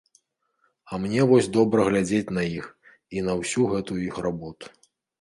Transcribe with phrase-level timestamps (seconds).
[0.83, 2.65] А мне вось добра глядзець на іх
[3.19, 4.65] і на ўсю гэтую іх работу.